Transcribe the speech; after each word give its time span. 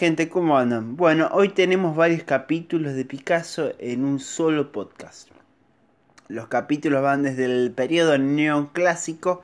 Gente, 0.00 0.30
¿cómo 0.30 0.56
andan? 0.56 0.96
Bueno, 0.96 1.28
hoy 1.30 1.50
tenemos 1.50 1.94
varios 1.94 2.22
capítulos 2.22 2.94
de 2.94 3.04
Picasso 3.04 3.74
en 3.78 4.02
un 4.02 4.18
solo 4.18 4.72
podcast. 4.72 5.28
Los 6.26 6.48
capítulos 6.48 7.02
van 7.02 7.22
desde 7.22 7.44
el 7.44 7.70
periodo 7.72 8.16
neoclásico 8.16 9.42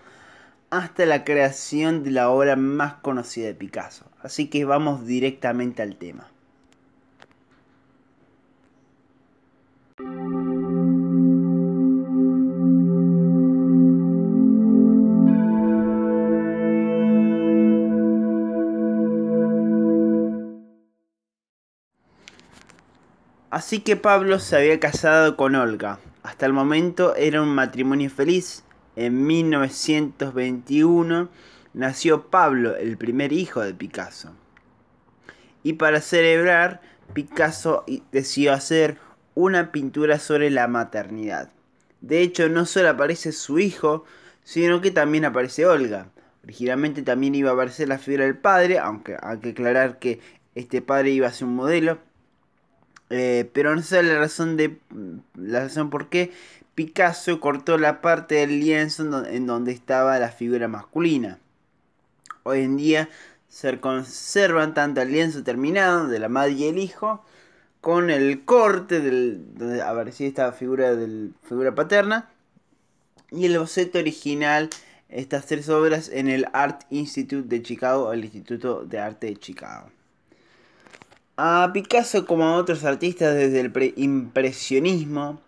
hasta 0.71 1.05
la 1.05 1.25
creación 1.25 2.05
de 2.05 2.13
la 2.13 2.31
obra 2.31 2.57
más 2.57 2.95
conocida 2.95 3.49
de 3.49 3.55
Picasso. 3.55 4.07
Así 4.23 4.49
que 4.49 4.65
vamos 4.65 5.05
directamente 5.05 5.83
al 5.83 5.97
tema. 5.97 6.27
Así 23.57 23.81
que 23.81 23.97
Pablo 23.97 24.39
se 24.39 24.55
había 24.55 24.79
casado 24.79 25.39
con 25.39 25.55
Olga. 25.55 25.99
Hasta 26.23 26.45
el 26.45 26.53
momento 26.53 27.17
era 27.17 27.41
un 27.41 27.49
matrimonio 27.49 28.11
feliz. 28.11 28.65
En 28.97 29.27
1921 29.27 31.31
nació 31.73 32.29
Pablo, 32.29 32.77
el 32.77 32.99
primer 32.99 33.33
hijo 33.33 33.63
de 33.63 33.73
Picasso. 33.73 34.35
Y 35.63 35.73
para 35.73 36.03
celebrar, 36.03 36.83
Picasso 37.15 37.87
decidió 38.13 38.53
hacer 38.53 38.99
una 39.35 39.73
pintura 39.73 40.19
sobre 40.19 40.51
la 40.51 40.69
maternidad. 40.69 41.51
De 42.03 42.21
hecho, 42.21 42.51
no 42.51 42.67
solo 42.67 42.91
aparece 42.91 43.33
su 43.33 43.59
hijo, 43.59 44.05
sino 44.45 44.83
que 44.83 44.91
también 44.91 45.25
aparece 45.25 45.65
Olga. 45.65 46.11
Originalmente 46.45 47.01
también 47.01 47.35
iba 47.35 47.53
a 47.53 47.55
aparecer 47.55 47.89
la 47.89 47.97
figura 47.97 48.25
del 48.25 48.37
padre, 48.37 48.79
aunque 48.79 49.17
hay 49.19 49.39
que 49.39 49.53
aclarar 49.53 49.99
que 49.99 50.21
este 50.55 50.83
padre 50.83 51.13
iba 51.13 51.29
a 51.29 51.33
ser 51.33 51.49
un 51.49 51.55
modelo, 51.55 52.01
eh, 53.11 53.49
pero 53.53 53.75
no 53.75 53.83
sé 53.83 54.03
la 54.03 54.19
razón 54.19 54.57
de 54.57 54.79
la 55.35 55.61
razón 55.61 55.91
por 55.91 56.09
qué 56.09 56.33
Picasso 56.75 57.41
cortó 57.41 57.79
la 57.79 58.01
parte 58.03 58.37
del 58.37 58.61
lienzo 58.61 59.25
en 59.27 59.47
donde, 59.47 59.73
estaba 59.73 60.19
la 60.19 60.31
figura 60.31 60.69
masculina. 60.69 61.39
Hoy 62.43 62.61
en 62.61 62.77
día 62.77 63.09
se 63.49 63.81
conservan 63.81 64.75
tanto 64.75 65.01
el 65.01 65.13
lienzo 65.13 65.43
terminado 65.43 66.09
de 66.09 66.19
la 66.19 66.29
madre 66.29 66.53
y 66.53 66.65
el 66.65 66.79
hijo 66.79 67.25
con 67.81 68.11
el 68.11 68.45
corte 68.45 69.01
del, 69.01 69.55
donde 69.55 69.81
aparecía 69.81 70.27
esta 70.27 70.53
figura 70.53 70.95
figura 71.45 71.75
paterna 71.75 72.29
y 73.31 73.47
el 73.47 73.59
boceto 73.59 73.99
original 73.99 74.69
estas 75.09 75.47
tres 75.47 75.69
obras 75.69 76.09
en 76.09 76.29
el 76.29 76.47
Art 76.53 76.83
Institute 76.91 77.49
de 77.49 77.63
Chicago, 77.63 78.13
el 78.13 78.25
Instituto 78.25 78.85
de 78.85 78.99
Arte 78.99 79.29
de 79.29 79.37
Chicago. 79.37 79.91
A 81.39 81.71
Picasso, 81.75 82.25
como 82.25 82.45
a 82.45 82.57
otros 82.57 82.83
artistas 82.85 83.35
desde 83.35 83.61
el 83.61 83.93
impresionismo, 83.97 85.39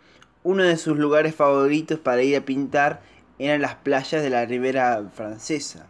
uno 0.43 0.63
de 0.63 0.77
sus 0.77 0.99
lugares 0.99 1.35
favoritos 1.35 1.99
para 1.99 2.23
ir 2.23 2.37
a 2.37 2.45
pintar 2.45 3.01
eran 3.39 3.63
las 3.63 3.77
playas 3.77 4.23
de 4.23 4.29
la 4.29 4.45
ribera 4.45 5.03
francesa. 5.15 5.87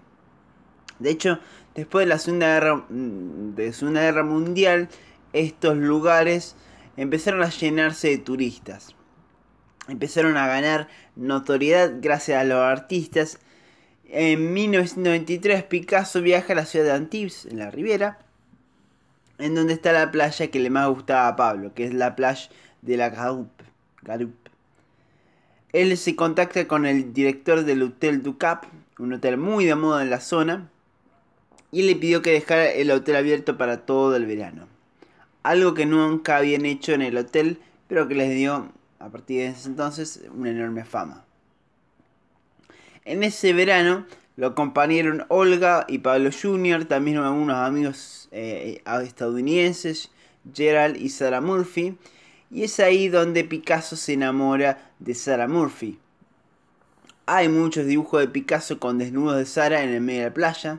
De 1.00 1.10
hecho, 1.10 1.40
después 1.74 2.06
de 2.06 2.10
la 2.10 2.20
Segunda 2.20 2.46
Guerra, 2.46 2.76
mm, 2.88 3.56
de 3.56 3.72
Segunda 3.72 4.02
Guerra 4.02 4.22
Mundial, 4.22 4.88
estos 5.32 5.76
lugares 5.76 6.54
empezaron 6.96 7.42
a 7.42 7.50
llenarse 7.50 8.06
de 8.06 8.18
turistas. 8.18 8.94
Empezaron 9.88 10.36
a 10.36 10.46
ganar 10.46 10.86
notoriedad 11.16 11.94
gracias 12.00 12.40
a 12.40 12.44
los 12.44 12.58
artistas. 12.58 13.40
En 14.04 14.52
1993 14.52 15.64
Picasso 15.64 16.22
viaja 16.22 16.52
a 16.52 16.56
la 16.56 16.66
ciudad 16.66 16.84
de 16.84 16.92
Antibes, 16.92 17.46
en 17.46 17.58
la 17.58 17.72
Ribera, 17.72 18.27
en 19.38 19.54
donde 19.54 19.72
está 19.72 19.92
la 19.92 20.10
playa 20.10 20.50
que 20.50 20.60
le 20.60 20.70
más 20.70 20.88
gustaba 20.88 21.28
a 21.28 21.36
Pablo, 21.36 21.72
que 21.74 21.84
es 21.84 21.94
la 21.94 22.16
playa 22.16 22.48
de 22.82 22.96
la 22.96 23.10
Garup. 24.02 24.34
Él 25.72 25.96
se 25.96 26.16
contacta 26.16 26.66
con 26.66 26.86
el 26.86 27.12
director 27.12 27.64
del 27.64 27.82
Hotel 27.82 28.22
du 28.22 28.38
Cap, 28.38 28.64
un 28.98 29.12
hotel 29.12 29.36
muy 29.36 29.64
de 29.64 29.74
moda 29.74 30.02
en 30.02 30.10
la 30.10 30.20
zona, 30.20 30.70
y 31.70 31.82
le 31.82 31.94
pidió 31.94 32.22
que 32.22 32.32
dejara 32.32 32.70
el 32.70 32.90
hotel 32.90 33.16
abierto 33.16 33.58
para 33.58 33.84
todo 33.84 34.16
el 34.16 34.26
verano. 34.26 34.66
Algo 35.42 35.74
que 35.74 35.86
nunca 35.86 36.38
habían 36.38 36.64
hecho 36.64 36.92
en 36.92 37.02
el 37.02 37.16
hotel, 37.16 37.60
pero 37.86 38.08
que 38.08 38.14
les 38.14 38.30
dio, 38.30 38.72
a 38.98 39.08
partir 39.10 39.40
de 39.40 39.48
ese 39.48 39.68
entonces, 39.68 40.22
una 40.34 40.50
enorme 40.50 40.84
fama. 40.84 41.24
En 43.04 43.22
ese 43.22 43.52
verano, 43.52 44.06
lo 44.38 44.46
acompañaron 44.46 45.24
Olga 45.30 45.84
y 45.88 45.98
Pablo 45.98 46.30
Jr., 46.30 46.84
también 46.84 47.18
unos 47.18 47.56
amigos 47.56 48.28
eh, 48.30 48.80
estadounidenses, 49.02 50.12
Gerald 50.54 50.96
y 50.96 51.08
Sarah 51.08 51.40
Murphy. 51.40 51.98
Y 52.48 52.62
es 52.62 52.78
ahí 52.78 53.08
donde 53.08 53.42
Picasso 53.42 53.96
se 53.96 54.12
enamora 54.12 54.92
de 55.00 55.16
Sarah 55.16 55.48
Murphy. 55.48 55.98
Hay 57.26 57.48
muchos 57.48 57.86
dibujos 57.86 58.20
de 58.20 58.28
Picasso 58.28 58.78
con 58.78 58.98
desnudos 58.98 59.38
de 59.38 59.44
Sarah 59.44 59.82
en 59.82 59.90
el 59.90 60.02
medio 60.02 60.20
de 60.20 60.28
la 60.28 60.34
playa. 60.34 60.78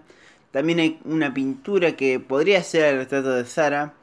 También 0.52 0.80
hay 0.80 1.00
una 1.03 1.34
pintura 1.34 1.98
que 1.98 2.18
podría 2.22 2.64
ser 2.64 2.86
el 2.86 3.00
retrato 3.00 3.34
de 3.34 3.46
Sarah. 3.46 3.94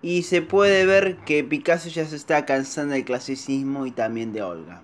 Y 0.00 0.22
se 0.22 0.42
puede 0.42 0.86
ver 0.86 1.16
que 1.26 1.42
Picasso 1.42 1.88
ya 1.88 2.06
se 2.06 2.14
está 2.14 2.46
cansando 2.46 2.94
del 2.94 3.04
clasicismo 3.04 3.84
y 3.84 3.90
también 3.90 4.32
de 4.32 4.42
Olga. 4.42 4.80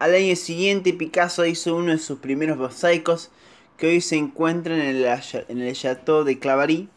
Al 0.00 0.14
año 0.14 0.34
siguiente 0.34 0.94
Picasso 0.94 1.44
hizo 1.44 1.76
uno 1.76 1.92
de 1.92 1.98
sus 1.98 2.20
primeros 2.20 2.56
mosaicos 2.56 3.30
que 3.76 3.86
hoy 3.86 4.00
se 4.00 4.16
encuentran 4.16 4.80
en 4.80 4.96
el, 4.96 5.74
Chateau 5.74 6.24
de 6.24 6.38
Claverie, 6.38 6.88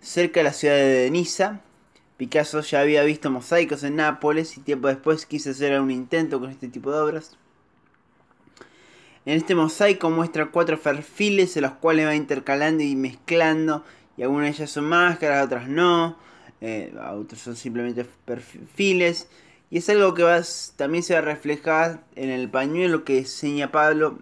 cerca 0.00 0.40
de 0.40 0.44
la 0.44 0.54
ciudad 0.54 0.74
de 0.74 1.10
Niza. 1.10 1.60
Picasso 2.16 2.62
ya 2.62 2.80
había 2.80 3.04
visto 3.04 3.30
mosaicos 3.30 3.82
en 3.82 3.96
Nápoles 3.96 4.56
y 4.56 4.62
tiempo 4.62 4.88
después 4.88 5.26
quiso 5.26 5.50
hacer 5.50 5.78
un 5.78 5.90
intento 5.90 6.40
con 6.40 6.48
este 6.50 6.68
tipo 6.68 6.90
de 6.90 7.00
obras. 7.00 7.36
En 9.26 9.36
este 9.36 9.54
mosaico 9.54 10.08
muestra 10.08 10.46
cuatro 10.46 10.80
perfiles 10.80 11.54
en 11.58 11.64
los 11.64 11.72
cuales 11.72 12.06
va 12.06 12.14
intercalando 12.14 12.82
y 12.82 12.96
mezclando 12.96 13.84
y 14.16 14.22
algunas 14.22 14.46
de 14.46 14.50
ellas 14.52 14.70
son 14.70 14.84
máscaras, 14.84 15.44
otras 15.44 15.68
no, 15.68 16.16
eh, 16.62 16.90
otros 17.12 17.38
son 17.38 17.54
simplemente 17.54 18.06
perfiles 18.24 19.28
y 19.70 19.78
es 19.78 19.88
algo 19.88 20.14
que 20.14 20.24
va, 20.24 20.42
también 20.76 21.04
se 21.04 21.14
va 21.14 21.20
a 21.20 21.22
reflejar 21.22 22.02
en 22.16 22.28
el 22.28 22.50
pañuelo 22.50 23.04
que 23.04 23.18
diseña 23.18 23.70
Pablo 23.70 24.18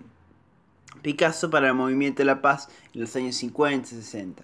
Picasso 1.00 1.48
para 1.48 1.68
el 1.68 1.74
movimiento 1.74 2.18
de 2.18 2.26
la 2.26 2.42
paz 2.42 2.68
en 2.92 3.00
los 3.00 3.16
años 3.16 3.36
50 3.36 3.88
y 3.88 3.98
60. 4.02 4.42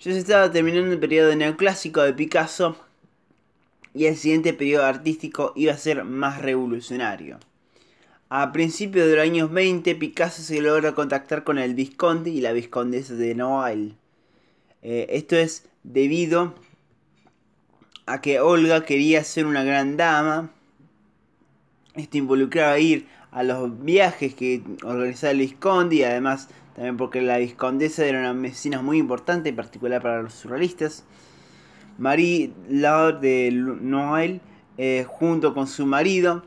Ya 0.00 0.12
se 0.12 0.18
estaba 0.18 0.50
terminando 0.50 0.92
el 0.92 0.98
periodo 0.98 1.34
neoclásico 1.36 2.02
de 2.02 2.14
Picasso 2.14 2.76
y 3.92 4.06
el 4.06 4.16
siguiente 4.16 4.54
periodo 4.54 4.86
artístico 4.86 5.52
iba 5.56 5.72
a 5.72 5.78
ser 5.78 6.04
más 6.04 6.40
revolucionario. 6.40 7.38
A 8.30 8.50
principios 8.50 9.06
de 9.06 9.16
los 9.16 9.24
años 9.24 9.52
20, 9.52 9.94
Picasso 9.96 10.42
se 10.42 10.60
logra 10.62 10.94
contactar 10.94 11.44
con 11.44 11.58
el 11.58 11.74
Visconde 11.74 12.30
y 12.30 12.40
la 12.40 12.52
Viscondesa 12.52 13.14
de 13.14 13.34
Noailles. 13.34 13.94
Eh, 14.82 15.06
esto 15.10 15.36
es 15.36 15.64
debido 15.82 16.54
a 18.06 18.20
que 18.20 18.40
Olga 18.40 18.84
quería 18.84 19.24
ser 19.24 19.46
una 19.46 19.64
gran 19.64 19.96
dama. 19.96 20.50
Esto 21.94 22.18
involucraba 22.18 22.78
ir 22.78 23.06
a 23.30 23.42
los 23.42 23.82
viajes 23.84 24.34
que 24.34 24.62
organizaba 24.82 25.32
el 25.32 25.38
Visconde 25.38 25.96
y 25.96 26.02
además 26.04 26.48
también 26.74 26.96
porque 26.96 27.22
la 27.22 27.38
Viscondesa 27.38 28.04
era 28.04 28.18
una 28.18 28.32
vecina 28.32 28.82
muy 28.82 28.98
importante, 28.98 29.50
en 29.50 29.56
particular 29.56 30.02
para 30.02 30.22
los 30.22 30.34
surrealistas. 30.34 31.04
Marie 31.98 32.52
Laure 32.68 33.18
de 33.20 33.50
Noël, 33.52 34.40
eh, 34.76 35.04
junto 35.06 35.54
con 35.54 35.68
su 35.68 35.86
marido, 35.86 36.42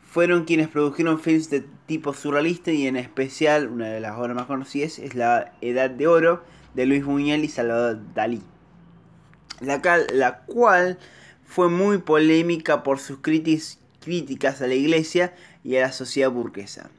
fueron 0.00 0.44
quienes 0.44 0.68
produjeron 0.68 1.20
films 1.20 1.50
de 1.50 1.64
tipo 1.86 2.14
surrealista 2.14 2.72
y 2.72 2.86
en 2.86 2.96
especial 2.96 3.68
una 3.68 3.88
de 3.88 4.00
las 4.00 4.18
obras 4.18 4.34
más 4.34 4.46
conocidas 4.46 4.98
es 4.98 5.14
La 5.14 5.52
Edad 5.60 5.90
de 5.90 6.06
Oro 6.08 6.42
de 6.74 6.86
Luis 6.86 7.04
Buñuel 7.04 7.44
y 7.44 7.48
Salvador 7.48 8.00
Dalí 8.14 8.40
la, 9.60 10.42
cual 10.46 10.98
fue 11.46 11.68
muy 11.68 11.98
polémica 11.98 12.82
por 12.82 12.98
sus 12.98 13.18
críticas 13.20 14.62
a 14.62 14.66
la 14.66 14.74
iglesia 14.74 15.34
y 15.64 15.76
a 15.76 15.82
la 15.82 15.92
sociedad 15.92 16.30
burguesa. 16.30 16.90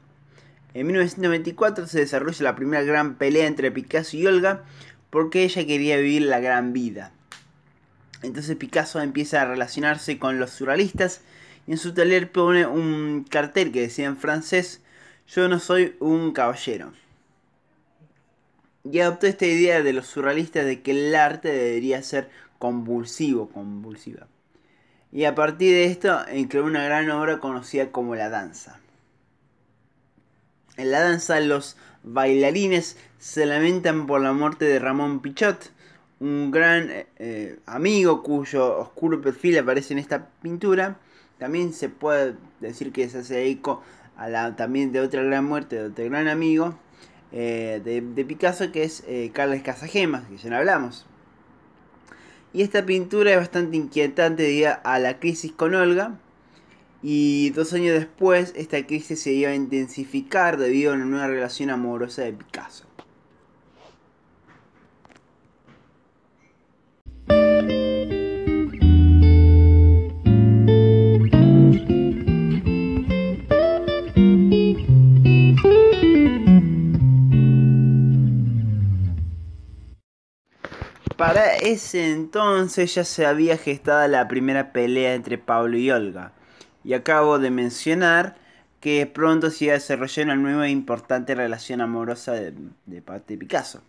En 0.74 0.86
1994 0.86 1.86
se 1.86 2.00
desarrolla 2.00 2.44
la 2.44 2.56
primera 2.56 2.82
gran 2.82 3.16
pelea 3.16 3.46
entre 3.46 3.70
Picasso 3.70 4.16
y 4.16 4.26
Olga 4.26 4.64
porque 5.10 5.44
ella 5.44 5.66
quería 5.66 5.96
vivir 5.98 6.22
la 6.22 6.40
gran 6.40 6.72
vida. 6.72 7.12
Entonces 8.22 8.56
Picasso 8.56 9.00
empieza 9.00 9.42
a 9.42 9.46
relacionarse 9.46 10.18
con 10.18 10.38
los 10.38 10.50
surrealistas 10.50 11.20
y 11.66 11.72
en 11.72 11.78
su 11.78 11.92
taller 11.92 12.32
pone 12.32 12.66
un 12.66 13.26
cartel 13.28 13.72
que 13.72 13.82
decía 13.82 14.06
en 14.06 14.16
francés, 14.16 14.80
yo 15.28 15.48
no 15.48 15.58
soy 15.58 15.96
un 16.00 16.32
caballero. 16.32 16.92
Y 18.90 19.00
adoptó 19.00 19.26
esta 19.26 19.46
idea 19.46 19.82
de 19.82 19.92
los 19.92 20.06
surrealistas 20.06 20.64
de 20.64 20.82
que 20.82 20.90
el 20.92 21.14
arte 21.14 21.52
debería 21.52 22.02
ser 22.02 22.30
convulsivo, 22.62 23.48
convulsiva. 23.48 24.28
Y 25.10 25.24
a 25.24 25.34
partir 25.34 25.72
de 25.72 25.86
esto 25.86 26.16
creó 26.48 26.64
una 26.64 26.84
gran 26.84 27.10
obra 27.10 27.40
conocida 27.40 27.90
como 27.90 28.14
La 28.14 28.28
Danza. 28.28 28.78
En 30.76 30.92
la 30.92 31.00
danza 31.00 31.40
los 31.40 31.76
bailarines 32.04 32.96
se 33.18 33.46
lamentan 33.46 34.06
por 34.06 34.20
la 34.20 34.32
muerte 34.32 34.64
de 34.64 34.78
Ramón 34.78 35.22
Pichot, 35.22 35.72
un 36.20 36.52
gran 36.52 36.88
eh, 37.18 37.58
amigo 37.66 38.22
cuyo 38.22 38.78
oscuro 38.78 39.20
perfil 39.20 39.58
aparece 39.58 39.94
en 39.94 39.98
esta 39.98 40.28
pintura. 40.40 40.98
También 41.38 41.72
se 41.72 41.88
puede 41.88 42.36
decir 42.60 42.92
que 42.92 43.08
se 43.08 43.18
hace 43.18 43.48
eco 43.48 43.82
a 44.16 44.28
la, 44.28 44.54
también 44.54 44.92
de 44.92 45.00
otra 45.00 45.24
gran 45.24 45.46
muerte 45.46 45.74
de 45.74 45.86
otro 45.86 46.04
gran 46.04 46.28
amigo 46.28 46.78
eh, 47.32 47.80
de, 47.84 48.24
Picasso 48.24 48.70
que 48.70 48.84
es 48.84 49.02
eh, 49.08 49.32
Carles 49.34 49.64
Casagemas, 49.64 50.28
que 50.28 50.36
ya 50.36 50.56
hablamos. 50.56 51.06
Y 52.52 52.62
esta 52.62 52.84
pintura 52.84 53.32
es 53.32 53.36
bastante 53.38 53.76
inquietante 53.76 54.42
debido 54.42 54.72
a 54.84 54.98
la 54.98 55.18
crisis 55.18 55.52
con 55.52 55.74
Olga. 55.74 56.18
Y 57.02 57.50
dos 57.50 57.72
años 57.72 57.94
después 57.94 58.52
esta 58.54 58.86
crisis 58.86 59.20
se 59.20 59.32
iba 59.32 59.50
a 59.50 59.54
intensificar 59.54 60.58
debido 60.58 60.92
a 60.92 60.96
una 60.96 61.06
nueva 61.06 61.26
relación 61.26 61.70
amorosa 61.70 62.22
de 62.22 62.32
Picasso. 62.32 62.84
Para 81.22 81.54
ese 81.54 82.10
entonces 82.10 82.96
ya 82.96 83.04
se 83.04 83.26
había 83.26 83.56
gestado 83.56 84.08
la 84.08 84.26
primera 84.26 84.72
pelea 84.72 85.14
entre 85.14 85.38
Pablo 85.38 85.78
y 85.78 85.88
Olga. 85.88 86.32
Y 86.82 86.94
acabo 86.94 87.38
de 87.38 87.52
mencionar 87.52 88.34
que 88.80 89.06
pronto 89.06 89.52
se 89.52 89.66
iba 89.66 89.74
a 89.74 89.78
desarrollar 89.78 90.24
una 90.24 90.34
nueva 90.34 90.66
e 90.66 90.70
importante 90.70 91.36
relación 91.36 91.80
amorosa 91.80 92.32
de, 92.32 93.02
parte 93.02 93.34
de 93.34 93.38
Picasso. 93.38 93.84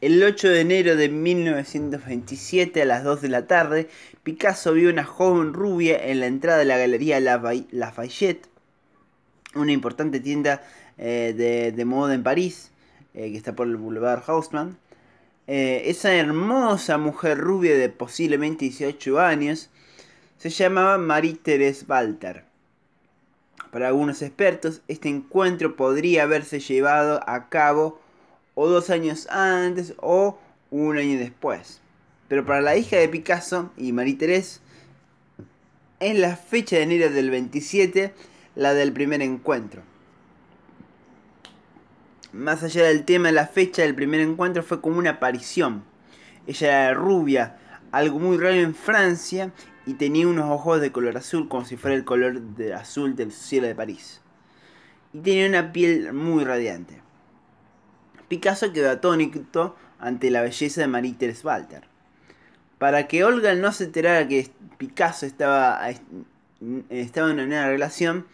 El 0.00 0.20
8 0.20 0.48
de 0.48 0.60
enero 0.62 0.96
de 0.96 1.10
1927 1.10 2.82
a 2.82 2.84
las 2.84 3.04
2 3.04 3.22
de 3.22 3.28
la 3.28 3.46
tarde, 3.46 3.88
Picasso 4.24 4.72
vio 4.72 4.90
una 4.90 5.04
joven 5.04 5.52
rubia 5.52 5.96
en 6.06 6.18
la 6.18 6.26
entrada 6.26 6.58
de 6.58 6.64
la 6.64 6.76
Galería 6.76 7.20
Lafayette, 7.20 8.48
una 9.54 9.70
importante 9.70 10.18
tienda 10.18 10.60
eh, 10.96 11.72
de, 11.72 11.84
moda 11.84 12.14
en 12.14 12.24
París, 12.24 12.72
eh, 13.14 13.30
que 13.30 13.36
está 13.36 13.54
por 13.54 13.68
el 13.68 13.76
Boulevard 13.76 14.24
Haussmann. 14.26 14.76
Eh, 15.50 15.88
esa 15.88 16.14
hermosa 16.14 16.98
mujer 16.98 17.38
rubia 17.38 17.74
de 17.74 17.88
posiblemente 17.88 18.66
18 18.66 19.18
años 19.18 19.70
se 20.36 20.50
llamaba 20.50 20.98
Marie-Thérèse 20.98 21.88
Walter. 21.88 22.44
Para 23.72 23.88
algunos 23.88 24.20
expertos, 24.20 24.82
este 24.88 25.08
encuentro 25.08 25.74
podría 25.74 26.24
haberse 26.24 26.60
llevado 26.60 27.22
a 27.26 27.48
cabo 27.48 27.98
o 28.54 28.68
dos 28.68 28.90
años 28.90 29.26
antes 29.30 29.94
o 29.96 30.38
un 30.70 30.98
año 30.98 31.18
después. 31.18 31.80
Pero 32.28 32.44
para 32.44 32.60
la 32.60 32.76
hija 32.76 32.98
de 32.98 33.08
Picasso 33.08 33.72
y 33.78 33.92
Marie-Thérèse, 33.92 34.60
es 35.98 36.18
la 36.18 36.36
fecha 36.36 36.76
de 36.76 36.82
enero 36.82 37.10
del 37.10 37.30
27 37.30 38.12
la 38.54 38.74
del 38.74 38.92
primer 38.92 39.22
encuentro. 39.22 39.80
Más 42.32 42.62
allá 42.62 42.84
del 42.84 43.04
tema, 43.04 43.32
la 43.32 43.46
fecha 43.46 43.82
del 43.82 43.94
primer 43.94 44.20
encuentro 44.20 44.62
fue 44.62 44.80
como 44.80 44.98
una 44.98 45.10
aparición. 45.10 45.82
Ella 46.46 46.84
era 46.84 46.94
rubia, 46.94 47.56
algo 47.90 48.18
muy 48.18 48.36
raro 48.36 48.54
en 48.54 48.74
Francia, 48.74 49.52
y 49.86 49.94
tenía 49.94 50.28
unos 50.28 50.50
ojos 50.50 50.82
de 50.82 50.92
color 50.92 51.16
azul, 51.16 51.48
como 51.48 51.64
si 51.64 51.78
fuera 51.78 51.96
el 51.96 52.04
color 52.04 52.40
de 52.40 52.74
azul 52.74 53.16
del 53.16 53.32
cielo 53.32 53.66
de 53.66 53.74
París. 53.74 54.20
Y 55.14 55.20
tenía 55.20 55.48
una 55.48 55.72
piel 55.72 56.12
muy 56.12 56.44
radiante. 56.44 57.00
Picasso 58.28 58.74
quedó 58.74 58.90
atónito 58.90 59.74
ante 59.98 60.30
la 60.30 60.42
belleza 60.42 60.82
de 60.82 60.88
Marie-Thérèse 60.88 61.44
Walter. 61.44 61.84
Para 62.76 63.08
que 63.08 63.24
Olga 63.24 63.54
no 63.54 63.72
se 63.72 63.84
enterara 63.84 64.28
que 64.28 64.50
Picasso 64.76 65.24
estaba, 65.24 65.80
estaba 66.90 67.30
en 67.30 67.40
una 67.40 67.66
relación, 67.66 68.26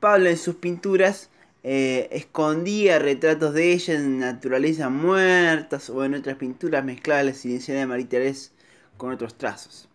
Pablo 0.00 0.30
en 0.30 0.38
sus 0.38 0.54
pinturas 0.54 1.28
eh, 1.64 2.08
escondía 2.12 2.98
retratos 2.98 3.52
de 3.52 3.72
ella 3.72 3.94
en 3.94 4.20
naturaleza 4.20 4.88
muertas 4.88 5.90
o 5.90 6.04
en 6.04 6.14
otras 6.14 6.36
pinturas 6.36 6.84
mezcladas 6.84 7.24
la 7.26 7.34
silenciada 7.34 7.80
de 7.80 7.86
María 7.86 8.08
Teresa 8.08 8.50
con 8.96 9.12
otros 9.12 9.36
trazos. 9.36 9.88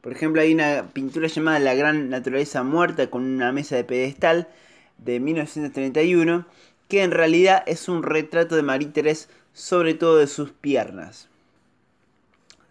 Por 0.00 0.12
ejemplo, 0.12 0.40
hay 0.40 0.54
una 0.54 0.90
pintura 0.92 1.28
llamada 1.28 1.58
La 1.58 1.74
Gran 1.74 2.08
Naturaleza 2.08 2.62
Muerta 2.62 3.10
con 3.10 3.24
una 3.24 3.52
mesa 3.52 3.76
de 3.76 3.84
pedestal 3.84 4.48
de 4.98 5.20
1931 5.20 6.46
que 6.88 7.02
en 7.02 7.10
realidad 7.10 7.62
es 7.66 7.88
un 7.88 8.02
retrato 8.02 8.56
de 8.56 8.62
María 8.62 8.92
Teresa 8.92 9.28
sobre 9.52 9.94
todo 9.94 10.16
de 10.16 10.26
sus 10.26 10.50
piernas. 10.50 11.28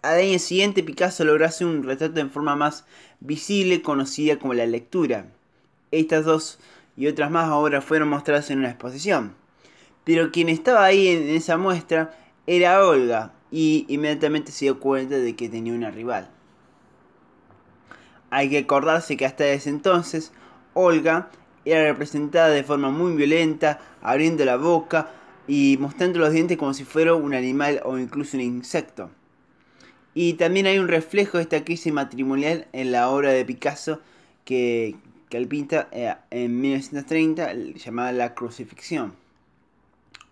Al 0.01 0.19
año 0.19 0.39
siguiente 0.39 0.81
Picasso 0.81 1.25
logró 1.25 1.45
hacer 1.45 1.67
un 1.67 1.83
retrato 1.83 2.19
en 2.19 2.31
forma 2.31 2.55
más 2.55 2.85
visible 3.19 3.81
conocida 3.81 4.39
como 4.39 4.53
la 4.53 4.65
lectura. 4.65 5.27
Estas 5.91 6.25
dos 6.25 6.59
y 6.99 7.07
otras 7.07 7.31
más 7.31 7.49
obras 7.49 7.83
fueron 7.85 8.09
mostradas 8.09 8.51
en 8.51 8.59
una 8.59 8.71
exposición. 8.71 9.33
Pero 10.03 10.31
quien 10.31 10.49
estaba 10.49 10.83
ahí 10.83 11.07
en 11.07 11.29
esa 11.29 11.57
muestra 11.57 12.13
era 12.45 12.85
Olga 12.85 13.31
y 13.51 13.85
inmediatamente 13.87 14.51
se 14.51 14.65
dio 14.65 14.81
cuenta 14.81 15.17
de 15.17 15.33
que 15.33 15.47
tenía 15.47 15.73
una 15.73 15.91
rival. 15.91 16.29
Hay 18.29 18.49
que 18.49 18.57
acordarse 18.57 19.15
que 19.15 19.25
hasta 19.25 19.47
ese 19.47 19.69
entonces 19.69 20.33
Olga 20.73 21.29
era 21.63 21.83
representada 21.83 22.49
de 22.49 22.65
forma 22.65 22.91
muy 22.91 23.15
violenta, 23.15 23.79
abriendo 24.01 24.43
la 24.43 24.57
boca 24.57 25.09
y 25.47 25.77
mostrando 25.79 26.19
los 26.19 26.33
dientes 26.33 26.57
como 26.57 26.73
si 26.73 26.83
fuera 26.83 27.13
un 27.13 27.33
animal 27.33 27.79
o 27.85 27.97
incluso 27.97 28.35
un 28.35 28.41
insecto. 28.41 29.09
Y 30.13 30.33
también 30.33 30.65
hay 30.65 30.79
un 30.79 30.89
reflejo 30.89 31.37
de 31.37 31.43
esta 31.43 31.63
crisis 31.63 31.93
matrimonial 31.93 32.67
en 32.73 32.91
la 32.91 33.09
obra 33.09 33.31
de 33.31 33.45
Picasso 33.45 34.01
que, 34.43 34.97
que 35.29 35.37
él 35.37 35.47
pinta 35.47 35.87
eh, 35.91 36.13
en 36.31 36.59
1930 36.59 37.53
llamada 37.75 38.11
La 38.11 38.33
Crucifixión. 38.33 39.13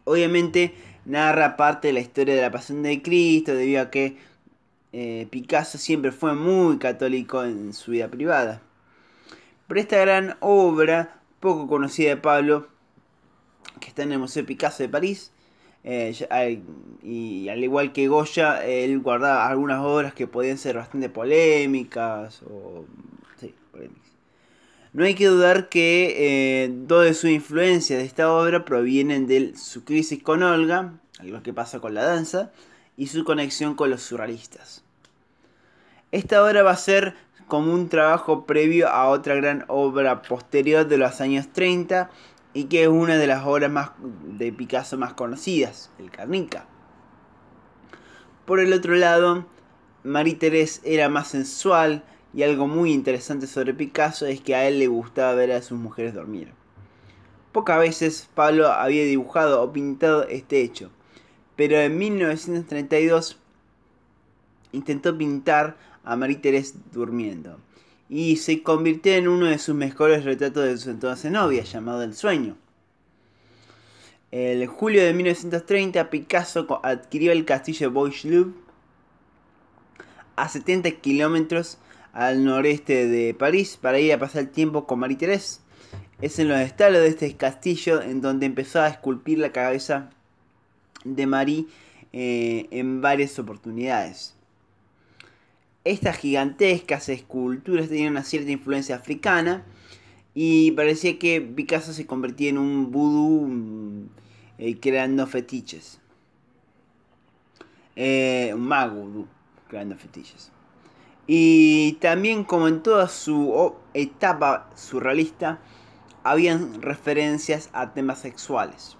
Obviamente 0.04 0.74
narra 1.06 1.56
parte 1.56 1.88
de 1.88 1.94
la 1.94 2.00
historia 2.00 2.36
de 2.36 2.42
la 2.42 2.52
pasión 2.52 2.84
de 2.84 3.02
Cristo 3.02 3.54
debido 3.54 3.82
a 3.82 3.90
que 3.90 4.18
eh, 4.94 5.28
Picasso 5.30 5.78
siempre 5.78 6.12
fue 6.12 6.34
muy 6.34 6.78
católico 6.80 7.44
en 7.44 7.74
su 7.74 7.92
vida 7.92 8.08
privada. 8.08 8.62
Pero 9.68 9.80
esta 9.80 9.98
gran 9.98 10.38
obra, 10.40 11.20
poco 11.40 11.68
conocida 11.68 12.10
de 12.10 12.18
Pablo, 12.18 12.68
que 13.80 13.90
está 13.90 14.04
en 14.04 14.14
el 14.14 14.20
Museo 14.20 14.46
Picasso 14.46 14.82
de 14.82 14.90
París, 14.90 15.32
eh, 15.84 16.62
y 17.04 17.50
al 17.50 17.64
igual 17.64 17.94
que 17.94 18.08
Goya, 18.08 18.66
él 18.66 19.00
guardaba 19.00 19.48
algunas 19.48 19.80
obras 19.80 20.14
que 20.14 20.28
podían 20.28 20.58
ser 20.58 20.78
bastante 20.78 21.10
polémicas 21.10 22.42
o 22.44 22.86
sí, 23.40 23.54
polémicas. 23.72 24.07
No 24.94 25.04
hay 25.04 25.16
que 25.16 25.28
dudar 25.28 25.70
que 25.70 26.16
eh, 26.66 26.74
toda 26.88 27.14
su 27.14 27.28
influencia 27.28 27.98
de 27.98 28.06
esta 28.06 28.32
obra 28.32 28.66
provienen 28.66 29.28
de 29.28 29.56
su 29.58 29.84
crisis 29.84 30.24
con 30.24 30.44
Olga, 30.44 30.94
algo 31.20 31.44
que 31.44 31.54
pasa 31.54 31.80
con 31.80 31.94
la 31.94 32.04
danza, 32.04 32.52
y 32.96 33.08
su 33.08 33.24
conexión 33.24 33.76
con 33.76 33.90
los 33.90 34.02
surrealistas. 34.02 34.84
Esta 36.12 36.44
obra 36.44 36.64
va 36.64 36.72
a 36.72 36.78
ser 36.78 37.16
como 37.48 37.74
un 37.74 37.90
trabajo 37.90 38.46
previo 38.46 38.90
a 38.90 39.08
otra 39.10 39.36
gran 39.36 39.66
obra 39.68 40.22
posterior 40.22 40.88
de 40.88 40.98
los 40.98 41.22
años 41.22 41.48
30 41.54 42.10
y 42.54 42.66
que 42.66 42.84
es 42.84 42.90
una 42.90 43.18
de 43.18 43.28
las 43.28 43.46
obras 43.46 43.72
más 43.72 43.92
de 44.00 44.52
Picasso 44.52 44.98
más 44.98 45.14
conocidas, 45.14 45.92
el 46.00 46.12
Carnica. 46.12 46.66
Por 48.46 48.60
el 48.60 48.74
otro 48.74 48.96
lado, 48.96 49.46
Marie-Thérèse 50.04 50.82
era 50.84 51.10
más 51.10 51.28
sensual, 51.28 52.04
y 52.34 52.44
algo 52.44 52.68
muy 52.68 52.94
interesante 52.94 53.48
sobre 53.48 53.74
Picasso 53.74 54.26
es 54.26 54.42
que 54.42 54.56
a 54.56 54.68
él 54.68 54.80
le 54.80 54.88
gustaba 54.88 55.34
ver 55.34 55.52
a 55.52 55.62
sus 55.62 55.78
mujeres 55.78 56.14
dormir. 56.14 56.54
Pocas 57.52 57.80
veces 57.80 58.30
Pablo 58.36 58.68
había 58.68 59.04
dibujado 59.06 59.64
o 59.64 59.72
pintado 59.72 60.28
este 60.28 60.62
hecho, 60.62 60.92
pero 61.56 61.78
en 61.78 61.98
1932 61.98 63.40
intentó 64.72 65.18
pintar 65.18 65.78
a 66.04 66.16
Marie-Thérèse 66.16 66.76
durmiendo 66.92 67.60
y 68.10 68.38
se 68.38 68.64
convirtió 68.64 69.14
en 69.14 69.28
uno 69.28 69.48
de 69.48 69.58
sus 69.58 69.76
mejores 69.76 70.24
retratos 70.24 70.64
de 70.64 70.78
su 70.78 70.90
entonces 70.90 71.32
novia, 71.32 71.64
llamado 71.64 72.04
El 72.04 72.16
Sueño. 72.16 72.58
El 74.32 74.68
julio 74.68 75.04
de 75.04 75.14
1930 75.14 76.10
Picasso 76.10 76.68
adquirió 76.84 77.32
el 77.32 77.46
castillo 77.46 77.92
Bois-Loup 77.92 78.56
a 80.36 80.50
70 80.50 80.92
kilómetros 80.92 81.80
al 82.18 82.44
noreste 82.44 83.08
de 83.08 83.36
París 83.36 83.78
para 83.80 84.00
ir 84.00 84.12
a 84.12 84.18
pasar 84.18 84.42
el 84.42 84.50
tiempo 84.50 84.88
con 84.88 85.00
Marie-Thérèse. 85.00 85.60
Es 86.20 86.40
en 86.40 86.48
los 86.48 86.60
estalos 86.60 87.02
de 87.02 87.10
este 87.10 87.38
castillo 87.38 88.02
en 88.02 88.22
donde 88.22 88.48
empezó 88.48 88.82
a 88.82 88.88
esculpir 88.88 89.38
la 89.38 89.52
cabeza 89.52 90.10
de 91.04 91.28
Marie 91.28 91.68
eh, 92.14 92.66
en 92.72 93.02
varias 93.02 93.38
oportunidades. 93.38 94.36
Estas 95.84 96.18
gigantescas 96.18 97.08
esculturas 97.08 97.88
tenían 97.88 98.14
una 98.14 98.24
cierta 98.24 98.50
influencia 98.50 98.96
africana 98.96 99.64
y 100.34 100.72
parecía 100.72 101.20
que 101.20 101.40
Picasso 101.40 101.94
se 101.94 102.08
convertía 102.08 102.50
en 102.50 102.58
un 102.58 102.92
vudú 102.92 103.48
mm, 103.48 104.10
eh, 104.58 104.80
creando 104.80 105.28
fetiches. 105.28 106.00
Eh, 107.96 108.52
un 108.56 108.62
mago 108.62 109.28
creando 109.68 109.96
fetiches. 109.96 110.52
Y 111.28 111.94
también 112.00 112.46
como 112.46 112.70
en 112.70 112.82
toda 112.82 113.10
su 113.10 113.76
etapa 113.94 114.70
surrealista, 114.76 115.60
habían 116.24 116.82
referencias 116.82 117.70
a 117.74 117.94
temas 117.94 118.20
sexuales. 118.20 118.98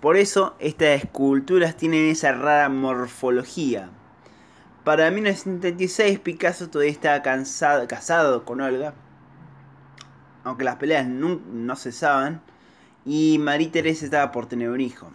Por 0.00 0.16
eso 0.16 0.56
estas 0.58 1.02
esculturas 1.02 1.76
tienen 1.76 2.06
esa 2.08 2.32
rara 2.32 2.70
morfología. 2.70 3.90
Para 4.82 5.10
1976 5.10 6.18
Picasso 6.20 6.70
todavía 6.70 6.90
estaba 6.90 7.20
cansado, 7.20 7.86
casado 7.86 8.46
con 8.46 8.62
Olga, 8.62 8.94
aunque 10.42 10.64
las 10.64 10.76
peleas 10.76 11.06
no, 11.06 11.76
cesaban, 11.76 12.40
y 13.04 13.38
María 13.38 13.70
Teresa 13.70 14.06
estaba 14.06 14.32
por 14.32 14.46
tener 14.46 14.70
un 14.70 14.80
hijo. 14.80 15.10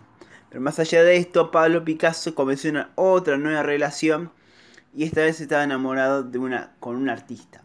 Pero 0.49 0.61
más 0.61 0.77
allá 0.77 1.03
de 1.03 1.17
esto, 1.17 1.49
Pablo 1.49 1.83
Picasso 1.83 2.35
comenzó 2.35 2.69
una 2.69 2.91
otra 2.93 3.37
nueva 3.37 3.63
relación 3.63 4.31
y 4.95 5.03
esta 5.03 5.21
vez 5.21 5.41
estaba 5.41 5.63
enamorado 5.63 6.23
de 6.23 6.39
una, 6.39 6.71
con 6.79 6.95
un 6.95 7.09
artista, 7.09 7.61